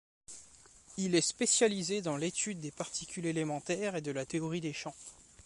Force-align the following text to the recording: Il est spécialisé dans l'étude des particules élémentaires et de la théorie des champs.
Il 0.97 1.13
est 1.13 1.21
spécialisé 1.21 2.01
dans 2.01 2.17
l'étude 2.17 2.57
des 2.59 2.71
particules 2.71 3.27
élémentaires 3.27 3.95
et 3.95 4.01
de 4.01 4.09
la 4.11 4.25
théorie 4.25 4.59
des 4.59 4.73
champs. 4.73 4.95